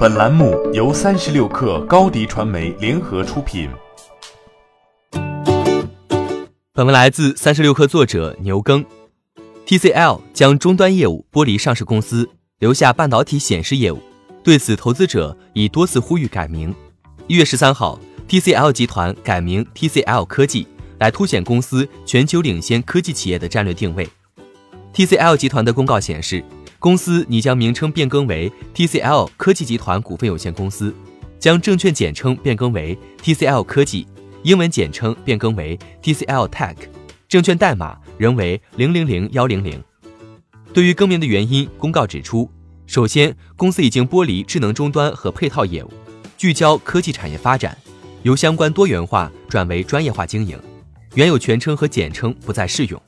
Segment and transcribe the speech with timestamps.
[0.00, 3.68] 本栏目由三十六氪高低传媒联合出品。
[6.72, 8.82] 本文来自三十六氪作者牛耕。
[9.66, 12.26] TCL 将终端业务剥离上市公司，
[12.60, 14.00] 留下半导体显示业务。
[14.42, 16.74] 对此，投资者已多次呼吁改名。
[17.26, 20.66] 一月十三号，TCL 集团改名 TCL 科技，
[20.98, 24.08] 来凸显公司全球领先科技企业的战略定位。
[24.94, 26.42] TCL 集团的公告显示。
[26.80, 30.94] 公司拟将名称变更为 TCL 科技集团股份有限公司，
[31.38, 34.06] 将证券简称变更为 TCL 科技，
[34.44, 36.74] 英文简称变更为 TCL Tech，
[37.28, 39.78] 证券代码仍为零零零幺零零。
[40.72, 42.50] 对于更名的原因，公告指出，
[42.86, 45.92] 首先，公司已经剥离智能终端和配套业务，
[46.38, 47.76] 聚焦科技产业发展，
[48.22, 50.58] 由相关多元化转为专业化经营，
[51.12, 52.98] 原有全称和简称不再适用。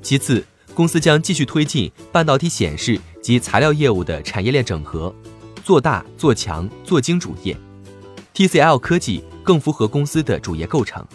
[0.00, 0.46] 其次，
[0.80, 5.14] 公司将继续推进半导体显示及材料业务的产业链整合，
[5.62, 7.54] 做大做强做精主业。
[8.32, 11.06] TCL 科技更符合公司的主业构成。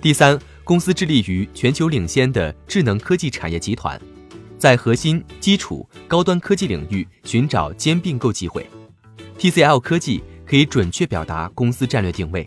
[0.00, 4.00] 第三，公司致力于全球领先的智能科技产业集团，
[4.56, 8.64] 在核心、基础、高端科技领域寻找兼并购机会。
[9.40, 12.46] TCL 科技可以准确表达公司战略定位。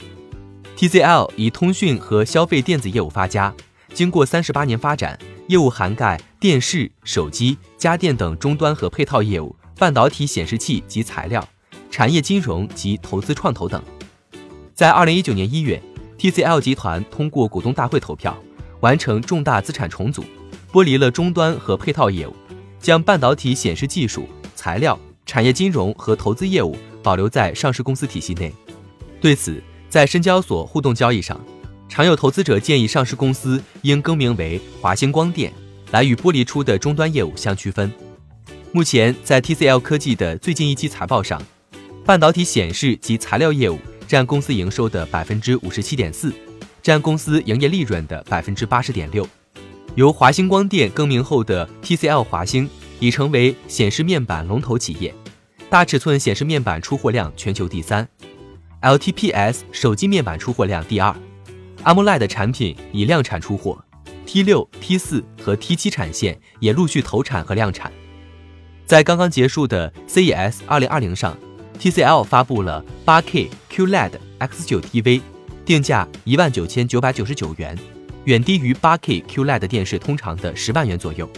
[0.78, 3.54] TCL 以通讯和消费电子业务发家，
[3.94, 5.20] 经过三十八年发展。
[5.50, 11.48] 业务涵盖电视、手机、家电等终端和配套业务，半导体显示器及材料、
[11.90, 13.82] 产业金融及投资创投等。
[14.76, 15.82] 在二零一九年一月
[16.20, 18.38] ，TCL 集团通过股东大会投票，
[18.82, 20.22] 完成重大资产重组，
[20.70, 22.36] 剥离了终端和配套业务，
[22.78, 28.52] 将半导体显示技术、材料、产业金融和投资业务保留在上市公司体系内。
[29.22, 31.40] 对此，在深交所互动交易上。
[31.88, 35.54] 常有投资者建议，上市公司应更名为华星光电，
[35.94, 37.92] 来与剥离出的终端业务相区分。
[38.72, 41.40] 目前，在 TCL 科技的最近一期财报上，
[42.04, 43.78] 半导体显示及材料业务
[44.08, 46.34] 占公司营收的百分之五十七点四，
[46.82, 49.28] 占公司营业利润的百分之八十点六。
[49.94, 52.68] 由华星光电更名后的 TCL 华星，
[53.00, 55.14] 已成为显示面板龙头企业，
[55.70, 58.10] 大尺寸显示面板出货量全球第三
[58.82, 61.16] ，LTPS 手机面板出货量第二。
[61.84, 63.78] AMOLED 产品已量产出货
[64.34, 67.92] ，T 六、T 四和 T 七产线也陆续投产和量产。
[68.84, 71.38] 在刚刚结束的 CES 二零二零上
[71.80, 75.22] ，TCL 发布了 8K QLED X9 TV，
[75.64, 77.78] 定价一万九千九百九十九元，
[78.24, 81.30] 远低于 8K QLED 电视通常的十万元左右。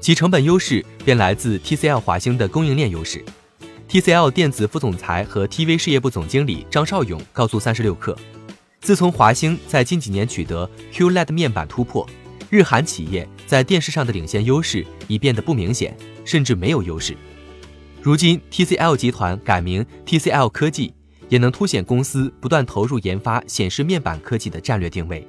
[0.00, 3.24] 其成本优势便来自 TCL 华星的供应链优势。
[3.88, 8.16] TCL 电子副总裁和 TV 事业部总经理张少勇告诉三十六氪。
[8.80, 12.06] 自从华星在近几年取得 QLED 面板突破，
[12.50, 17.16] 日韩企业在电视上的领先优势已变得不明显，甚至没有优势。
[18.00, 20.94] 如今 TCL 集团改名 TCL 科技，
[21.28, 25.26] 也能凸显公司不断投入研发显示面板科技的战略定位。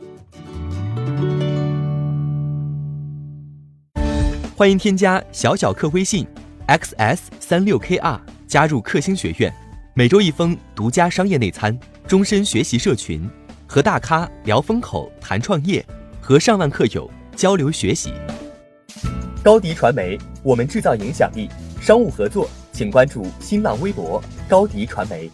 [4.56, 6.28] 欢迎添加小小客微信
[6.68, 9.54] xs 三六 kr 加入克星学院，
[9.94, 11.78] 每周一封独家商业内参，
[12.08, 13.28] 终身学习社群。
[13.68, 15.84] 和大咖聊风口、谈创业，
[16.28, 18.12] 和上万客友交流学习。
[19.44, 21.48] 高迪传媒，我们制造影响力。
[21.80, 24.20] 商务合作，请关注新浪微博
[24.50, 25.30] 高迪传媒。